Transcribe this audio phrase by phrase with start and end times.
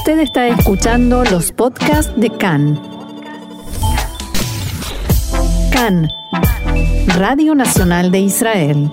[0.00, 2.80] Usted está escuchando los podcasts de CAN.
[5.70, 6.08] CAN,
[7.18, 8.90] Radio Nacional de Israel.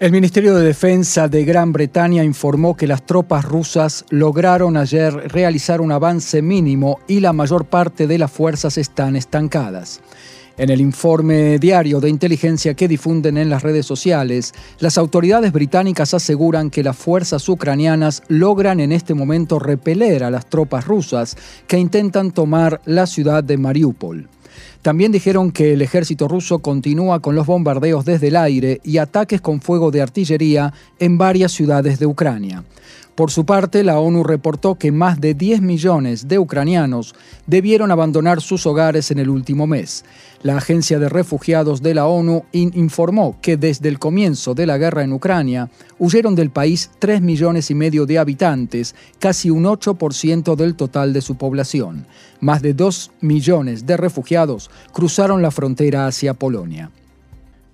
[0.00, 5.80] El Ministerio de Defensa de Gran Bretaña informó que las tropas rusas lograron ayer realizar
[5.80, 10.00] un avance mínimo y la mayor parte de las fuerzas están estancadas.
[10.58, 16.12] En el informe diario de inteligencia que difunden en las redes sociales, las autoridades británicas
[16.12, 21.78] aseguran que las fuerzas ucranianas logran en este momento repeler a las tropas rusas que
[21.78, 24.28] intentan tomar la ciudad de Mariupol.
[24.82, 29.40] También dijeron que el ejército ruso continúa con los bombardeos desde el aire y ataques
[29.40, 32.64] con fuego de artillería en varias ciudades de Ucrania.
[33.14, 37.14] Por su parte, la ONU reportó que más de 10 millones de ucranianos
[37.46, 40.06] debieron abandonar sus hogares en el último mes.
[40.42, 45.04] La Agencia de Refugiados de la ONU informó que desde el comienzo de la guerra
[45.04, 50.74] en Ucrania huyeron del país 3 millones y medio de habitantes, casi un 8% del
[50.74, 52.06] total de su población.
[52.40, 56.90] Más de 2 millones de refugiados cruzaron la frontera hacia Polonia.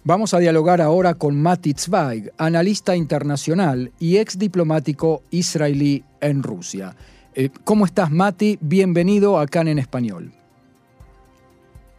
[0.04, 6.94] Vamos a dialogar ahora con Mati Zweig, analista internacional y ex diplomático israelí en Rusia.
[7.34, 8.58] Eh, ¿Cómo estás, Mati?
[8.60, 10.32] Bienvenido acá en Español.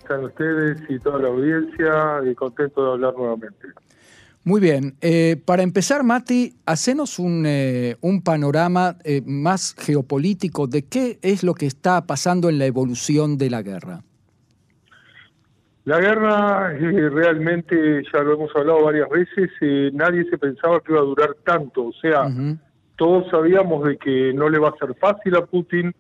[0.02, 3.68] Están ustedes y toda la audiencia y contento de hablar nuevamente.
[4.46, 4.96] Muy bien.
[5.02, 11.54] Eh, para empezar, Mati, hacenos un, eh, un panorama más geopolítico de qué es lo
[11.54, 14.04] que está pasando en la evolución de la guerra.
[15.90, 20.92] La guerra eh, realmente, ya lo hemos hablado varias veces, eh, nadie se pensaba que
[20.92, 21.86] iba a durar tanto.
[21.86, 22.30] O sea,
[22.96, 25.92] todos sabíamos de que no le va a ser fácil a Putin,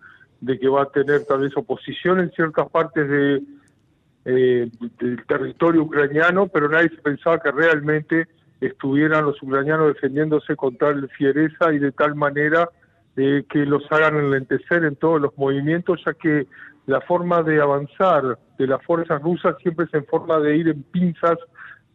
[0.41, 3.41] de que va a tener tal vez oposición en ciertas partes de,
[4.25, 8.27] eh, del territorio ucraniano, pero nadie se pensaba que realmente
[8.61, 12.69] estuvieran los ucranianos defendiéndose con tal fiereza y de tal manera
[13.15, 16.45] que los hagan enlentecer en todos los movimientos, ya que
[16.85, 20.83] la forma de avanzar de las fuerzas rusas siempre es en forma de ir en
[20.83, 21.39] pinzas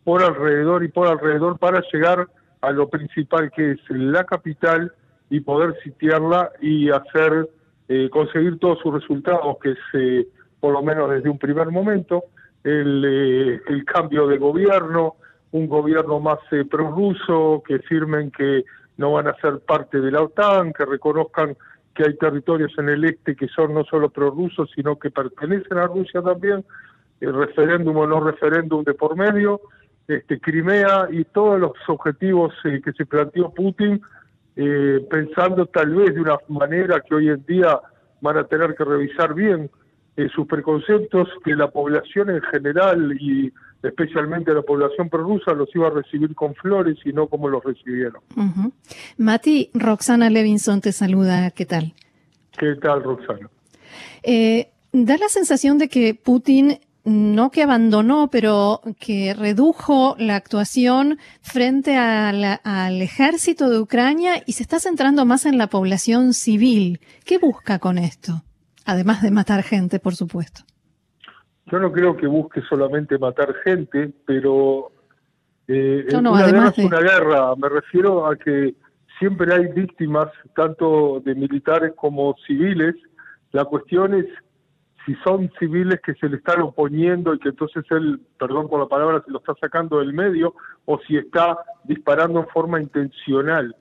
[0.02, 2.26] por alrededor y por alrededor para llegar
[2.62, 4.92] a lo principal que es la capital
[5.28, 7.48] y poder sitiarla y hacer
[7.88, 10.26] eh, conseguir todos sus resultados que es eh,
[10.58, 12.24] por lo menos desde un primer momento
[12.64, 15.16] el, eh, el cambio de gobierno
[15.50, 16.38] un gobierno más
[16.70, 18.64] prorruso que firmen que
[18.96, 21.56] no van a ser parte de la OTAN que reconozcan
[21.94, 25.86] que hay territorios en el este que son no solo prorrusos, sino que pertenecen a
[25.86, 26.64] Rusia también,
[27.20, 29.60] el referéndum o no referéndum de por medio,
[30.08, 34.02] este, Crimea y todos los objetivos eh, que se planteó Putin,
[34.56, 37.80] eh, pensando tal vez de una manera que hoy en día
[38.20, 39.70] van a tener que revisar bien
[40.16, 43.52] eh, sus preconceptos, que la población en general y
[43.82, 48.22] especialmente la población prorrusa, los iba a recibir con flores y no como los recibieron.
[49.18, 51.94] Mati, Roxana Levinson te saluda, ¿qué tal?
[52.56, 53.50] ¿Qué tal, Roxana?
[54.22, 61.18] Eh, da la sensación de que Putin no que abandonó, pero que redujo la actuación
[61.42, 67.00] frente al ejército de Ucrania y se está centrando más en la población civil.
[67.24, 68.42] ¿Qué busca con esto?
[68.84, 70.62] Además de matar gente, por supuesto.
[71.66, 74.92] Yo no creo que busque solamente matar gente, pero
[75.66, 77.56] eh, una guerra es una guerra.
[77.56, 78.74] Me refiero a que
[79.18, 82.94] siempre hay víctimas, tanto de militares como civiles.
[83.52, 84.26] La cuestión es
[85.06, 88.86] si son civiles que se le están oponiendo y que entonces él, perdón por la
[88.86, 90.54] palabra, se lo está sacando del medio,
[90.86, 93.74] o si está disparando en forma intencional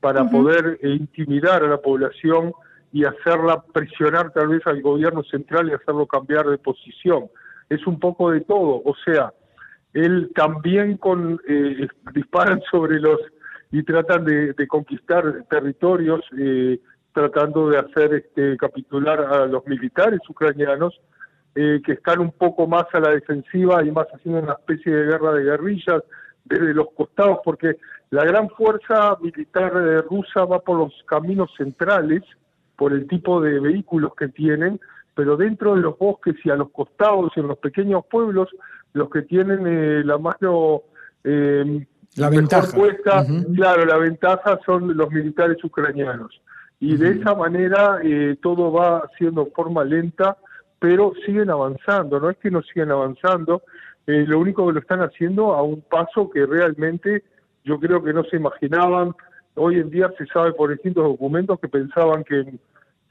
[0.00, 2.52] para poder eh, intimidar a la población
[2.96, 7.26] y hacerla presionar tal vez al gobierno central y hacerlo cambiar de posición.
[7.68, 9.34] Es un poco de todo, o sea,
[9.92, 13.20] él también con eh, disparan sobre los
[13.70, 16.80] y tratan de, conquistar territorios, eh,
[17.12, 20.98] tratando de hacer este, capitular a los militares ucranianos,
[21.54, 25.04] eh, que están un poco más a la defensiva y más haciendo una especie de
[25.04, 26.02] guerra de guerrillas
[26.46, 27.76] desde los costados, porque
[28.08, 29.74] la gran fuerza militar
[30.08, 32.22] rusa va por los caminos centrales,
[32.76, 34.80] por el tipo de vehículos que tienen,
[35.14, 38.48] pero dentro de los bosques y a los costados, en los pequeños pueblos,
[38.92, 40.82] los que tienen eh, la mano
[41.24, 41.86] eh,
[42.16, 42.74] la ventaja.
[42.74, 46.40] puesta, claro, la ventaja son los militares ucranianos.
[46.80, 50.36] Y de esa manera eh, todo va siendo forma lenta,
[50.78, 53.62] pero siguen avanzando, no es que no siguen avanzando,
[54.06, 57.24] eh, lo único que lo están haciendo a un paso que realmente
[57.64, 59.14] yo creo que no se imaginaban
[59.56, 62.60] Hoy en día se sabe por distintos documentos que pensaban que en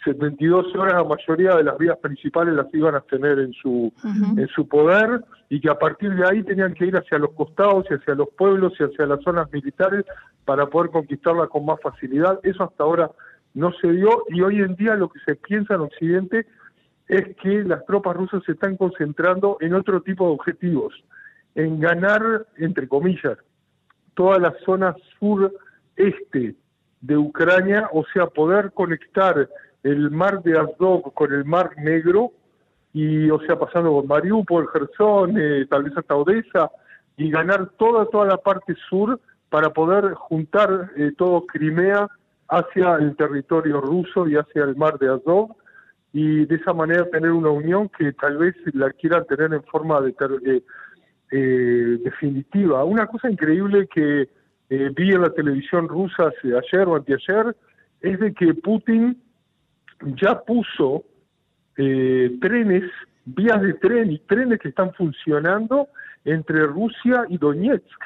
[0.03, 4.47] 72 horas la mayoría de las vías principales las iban a tener en su, en
[4.49, 7.95] su poder y que a partir de ahí tenían que ir hacia los costados y
[7.95, 10.05] hacia los pueblos y hacia las zonas militares
[10.45, 12.39] para poder conquistarlas con más facilidad.
[12.43, 13.09] Eso hasta ahora
[13.55, 16.45] no se dio y hoy en día lo que se piensa en Occidente
[17.07, 20.93] es que las tropas rusas se están concentrando en otro tipo de objetivos,
[21.55, 23.37] en ganar, entre comillas,
[24.13, 24.95] toda la zona
[25.95, 26.55] sureste
[27.01, 29.47] de Ucrania, o sea, poder conectar
[29.83, 32.31] el mar de Azov con el mar Negro,
[32.93, 36.71] y o sea, pasando por Mariupol, Gerson, eh, tal vez hasta Odessa,
[37.17, 39.19] y ganar toda, toda la parte sur
[39.49, 42.07] para poder juntar eh, todo Crimea
[42.47, 45.55] hacia el territorio ruso y hacia el mar de Azov,
[46.13, 49.99] y de esa manera tener una unión que tal vez la quieran tener en forma
[50.01, 50.63] de,
[51.31, 52.85] eh, definitiva.
[52.85, 54.29] Una cosa increíble que
[54.69, 57.55] eh, vi en la televisión rusa ayer o anteayer
[58.01, 59.21] es de que Putin
[60.21, 61.03] ya puso
[61.77, 62.83] eh, trenes,
[63.25, 65.87] vías de tren y trenes que están funcionando
[66.23, 68.01] entre Rusia y Donetsk.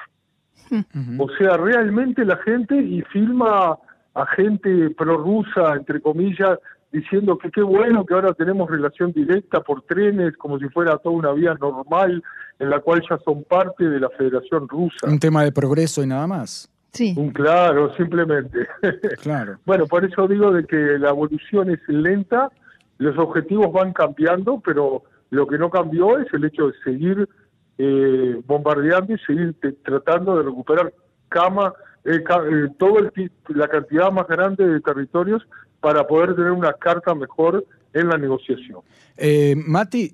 [1.17, 3.77] O sea, realmente la gente y filma
[4.13, 6.59] a gente prorrusa, entre comillas,
[6.91, 11.15] diciendo que qué bueno que ahora tenemos relación directa por trenes, como si fuera toda
[11.15, 12.23] una vía normal,
[12.57, 15.07] en la cual ya son parte de la Federación Rusa.
[15.07, 16.69] Un tema de progreso y nada más.
[16.91, 17.13] Sí.
[17.15, 18.67] Un claro, simplemente.
[19.21, 19.59] Claro.
[19.65, 22.49] bueno, por eso digo de que la evolución es lenta,
[22.97, 27.29] los objetivos van cambiando, pero lo que no cambió es el hecho de seguir
[27.77, 30.93] eh, bombardeando y seguir tratando de recuperar
[31.29, 31.73] cama,
[32.05, 35.43] eh, eh, todo el, la cantidad más grande de territorios
[35.79, 38.81] para poder tener una carta mejor en la negociación.
[39.17, 40.13] Eh, Mati,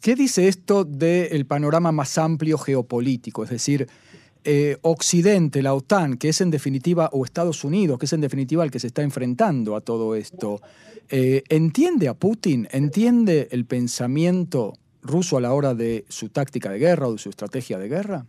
[0.00, 3.44] ¿qué dice esto del panorama más amplio geopolítico?
[3.44, 3.86] Es decir,
[4.44, 8.64] eh, Occidente, la OTAN, que es en definitiva, o Estados Unidos, que es en definitiva
[8.64, 10.60] el que se está enfrentando a todo esto,
[11.10, 12.66] eh, ¿entiende a Putin?
[12.70, 17.28] ¿Entiende el pensamiento ruso a la hora de su táctica de guerra o de su
[17.28, 18.24] estrategia de guerra?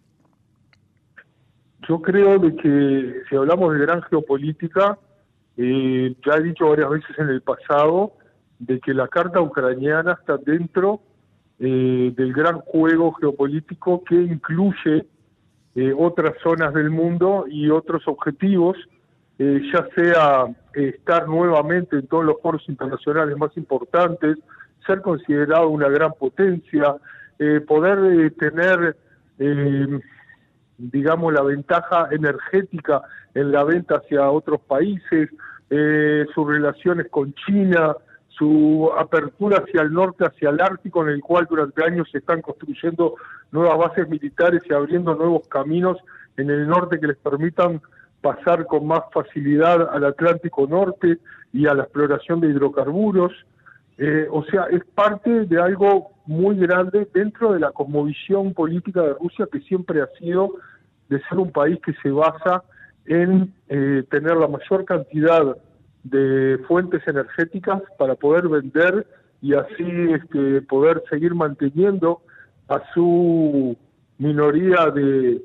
[1.87, 4.97] Yo creo de que si hablamos de gran geopolítica,
[5.63, 8.13] eh, ya he dicho varias veces en el pasado
[8.57, 11.01] de que la carta ucraniana está dentro
[11.59, 15.05] eh, del gran juego geopolítico que incluye
[15.75, 18.75] eh, otras zonas del mundo y otros objetivos,
[19.37, 24.39] eh, ya sea estar nuevamente en todos los foros internacionales más importantes,
[24.87, 26.95] ser considerado una gran potencia,
[27.67, 28.95] poder tener
[30.77, 33.01] digamos, la ventaja energética
[33.33, 35.29] en la venta hacia otros países,
[35.73, 37.95] eh, sus relaciones con China,
[38.27, 42.41] su apertura hacia el norte, hacia el Ártico, en el cual durante años se están
[42.41, 43.15] construyendo
[43.53, 45.97] nuevas bases militares y abriendo nuevos caminos
[46.35, 47.81] en el norte que les permitan
[48.19, 51.19] pasar con más facilidad al Atlántico Norte
[51.53, 53.31] y a la exploración de hidrocarburos.
[53.97, 59.13] Eh, o sea, es parte de algo muy grande dentro de la cosmovisión política de
[59.13, 60.49] Rusia que siempre ha sido
[61.07, 62.61] de ser un país que se basa
[63.05, 65.57] en eh, tener la mayor cantidad
[66.03, 69.05] de fuentes energéticas para poder vender
[69.41, 72.21] y así este, poder seguir manteniendo
[72.67, 73.75] a su
[74.17, 75.41] minoría de,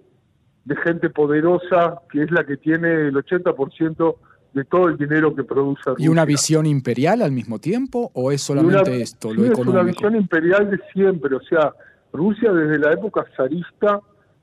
[0.65, 4.17] de gente poderosa, que es la que tiene el 80%
[4.53, 5.91] de todo el dinero que produce.
[5.99, 9.63] ¿Y una visión imperial al mismo tiempo o es solamente esto, lo económico?
[9.63, 11.73] Es una visión imperial de siempre, o sea,
[12.13, 14.01] Rusia desde la época zarista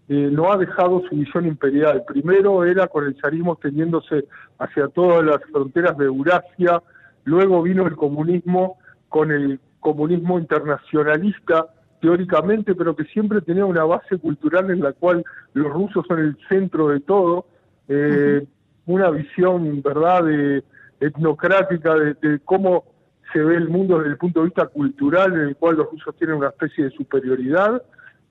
[0.09, 2.03] eh, no ha dejado su visión imperial.
[2.05, 4.25] Primero era con el zarismo extendiéndose
[4.59, 6.81] hacia todas las fronteras de Eurasia,
[7.23, 11.67] luego vino el comunismo con el comunismo internacionalista
[12.01, 16.37] teóricamente, pero que siempre tenía una base cultural en la cual los rusos son el
[16.49, 17.45] centro de todo,
[17.87, 18.45] eh,
[18.85, 20.63] una visión, ¿verdad?, de,
[20.99, 22.83] etnocrática de, de, cómo
[23.31, 26.13] se ve el mundo desde el punto de vista cultural, en el cual los rusos
[26.17, 27.81] tienen una especie de superioridad,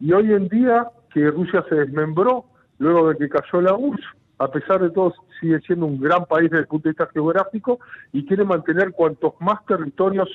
[0.00, 2.44] y hoy en día que Rusia se desmembró
[2.78, 4.04] luego de que cayó la URSS,
[4.38, 7.78] a pesar de todo sigue siendo un gran país desde el punto de vista geográfico
[8.12, 10.28] y quiere mantener cuantos más territorios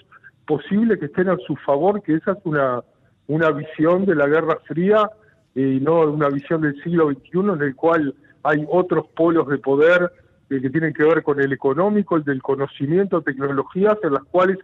[0.46, 2.82] posible que estén a su favor, que esa es una,
[3.28, 5.10] una visión de la Guerra Fría
[5.54, 10.12] y no una visión del siglo XXI en el cual hay otros polos de poder
[10.50, 14.58] eh, que tienen que ver con el económico, el del conocimiento, tecnologías en las cuales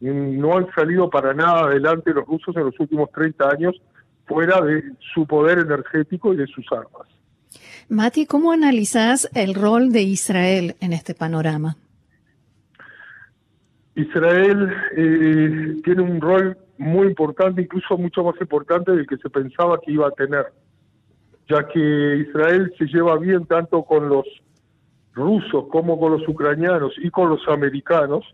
[0.00, 3.74] mm, no han salido para nada adelante los rusos en los últimos 30 años
[4.26, 4.82] fuera de
[5.14, 7.08] su poder energético y de sus armas.
[7.88, 11.76] Mati, ¿cómo analizás el rol de Israel en este panorama?
[13.94, 19.78] Israel eh, tiene un rol muy importante, incluso mucho más importante del que se pensaba
[19.80, 20.46] que iba a tener,
[21.48, 24.26] ya que Israel se lleva bien tanto con los
[25.14, 28.24] rusos como con los ucranianos y con los americanos,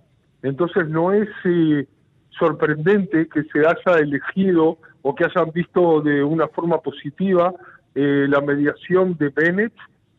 [0.43, 1.87] entonces no es eh,
[2.31, 7.55] sorprendente que se haya elegido o que hayan visto de una forma positiva
[7.95, 9.75] eh, la mediación de Bennett,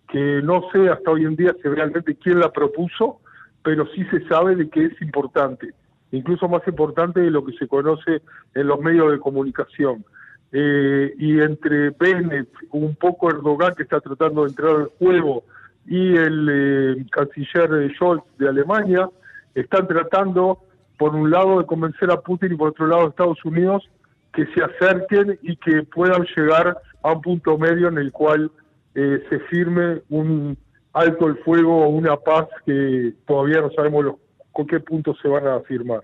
[0.09, 3.19] que no sé hasta hoy en día si realmente quién la propuso,
[3.63, 5.73] pero sí se sabe de que es importante,
[6.11, 8.21] incluso más importante de lo que se conoce
[8.53, 10.05] en los medios de comunicación.
[10.51, 15.43] Eh, y entre Bennett, un poco Erdogan que está tratando de entrar al juego,
[15.85, 19.09] y el eh, canciller Scholz de Alemania,
[19.55, 20.59] están tratando,
[20.97, 23.89] por un lado, de convencer a Putin y por otro lado, a Estados Unidos,
[24.33, 28.51] que se acerquen y que puedan llegar a un punto medio en el cual
[28.95, 30.57] eh, se firme un
[30.93, 34.15] alto el fuego o una paz que todavía no sabemos
[34.51, 36.03] con qué punto se van a firmar.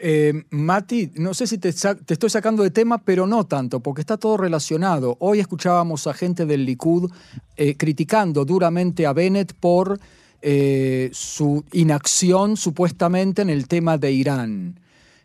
[0.00, 4.16] Eh, Mati, no sé si te, estoy sacando de tema, pero no tanto, porque está
[4.16, 5.16] todo relacionado.
[5.18, 7.10] Hoy escuchábamos a gente del Likud
[7.56, 9.98] eh, criticando duramente a Bennett por
[10.40, 14.80] eh, su inacción supuestamente en el tema de Irán.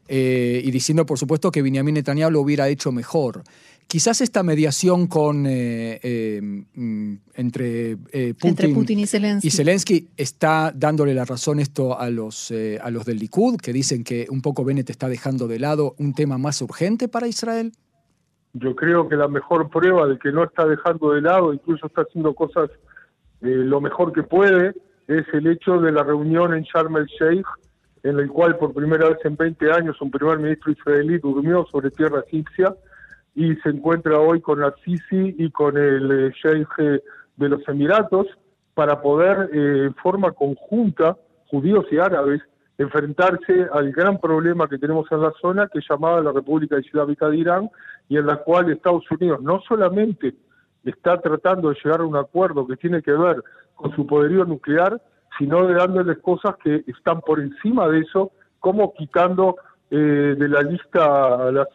[0.07, 3.43] Y diciendo, por supuesto, que Benjamin Netanyahu lo hubiera hecho mejor.
[3.87, 10.09] Quizás esta mediación con, eh, eh, mm, entre, eh, Putin, y, Zelensky.
[10.17, 14.41] está dándole la razón esto a los, a los del Likud, que dicen que un
[14.41, 17.71] poco Bennett está dejando de lado un tema más urgente para Israel.
[18.53, 22.01] Yo creo que la mejor prueba de que no está dejando de lado, incluso está
[22.01, 22.69] haciendo cosas
[23.41, 24.73] lo mejor que puede,
[25.07, 27.45] es el hecho de la reunión en Sharm el Sheikh,
[28.03, 31.89] en el cual por primera vez en 20 años un primer ministro israelí durmió sobre
[31.89, 32.75] tierra egipcia
[33.33, 37.01] y se encuentra hoy con la Sisi y con el eh, Sheikh
[37.37, 38.27] de los Emiratos
[38.73, 41.17] para poder eh, en forma conjunta,
[41.47, 42.41] judíos y árabes,
[42.77, 47.29] enfrentarse al gran problema que tenemos en la zona, que es llamada la República Islámica
[47.29, 47.69] de Irán,
[48.09, 50.33] y en la cual Estados Unidos no solamente
[50.83, 53.43] está tratando de llegar a un acuerdo que tiene que ver
[53.75, 55.01] con su poderío nuclear,
[55.37, 59.55] sino de dándoles cosas que están por encima de eso, como quitando
[59.89, 61.67] eh, de la lista a las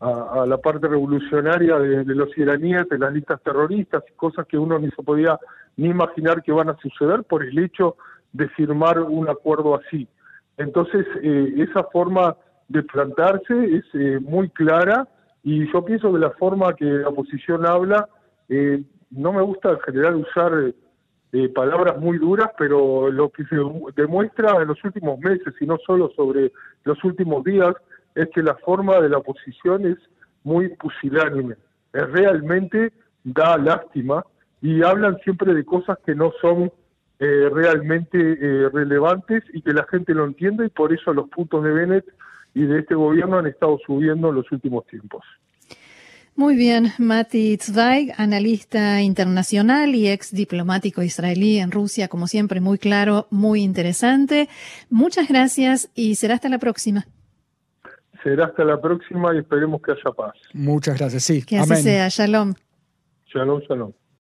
[0.00, 4.78] a, la parte revolucionaria de, los iraníes, de las listas terroristas y cosas que uno
[4.78, 5.38] ni se podía
[5.76, 7.96] ni imaginar que van a suceder por el hecho
[8.32, 10.06] de firmar un acuerdo así.
[10.56, 12.36] Entonces, eh, esa forma
[12.68, 15.08] de plantarse es eh, muy clara
[15.42, 18.08] y yo pienso que la forma que la oposición habla,
[18.48, 20.52] eh, no me gusta en general usar
[21.54, 23.56] palabras muy duras, pero lo que se
[23.96, 26.52] demuestra en los últimos meses y no solo sobre
[26.84, 27.74] los últimos días,
[28.14, 29.98] es que la forma de la oposición es
[30.44, 31.56] muy pusilánime,
[31.92, 32.92] realmente
[33.24, 34.24] da lástima
[34.60, 36.70] y hablan siempre de cosas que no son
[37.18, 41.64] eh, realmente eh, relevantes y que la gente lo entiende y por eso los puntos
[41.64, 42.04] de Bennett
[42.54, 45.24] y de este gobierno han estado subiendo en los últimos tiempos.
[46.36, 52.76] Muy bien, Mati Tzvaig, analista internacional y ex diplomático israelí en Rusia, como siempre, muy
[52.76, 54.48] claro, muy interesante.
[54.90, 57.06] Muchas gracias y será hasta la próxima.
[58.24, 60.34] Será hasta la próxima y esperemos que haya paz.
[60.52, 61.42] Muchas gracias, sí.
[61.44, 62.08] Que así sea.
[62.08, 62.54] Shalom.
[63.26, 63.92] Shalom, shalom.